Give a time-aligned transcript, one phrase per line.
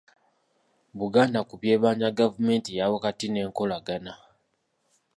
[0.99, 4.13] Buganda ku by'ebbanja Gavumenti eyaawakati n'enkolagana